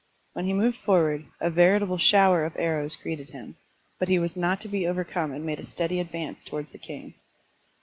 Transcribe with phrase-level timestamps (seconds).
[0.33, 3.57] When he moved forward, a veritable shower of arrows greeted him,
[3.99, 6.79] but he was not to be over come and made a steady advance towards the
[6.79, 7.13] king.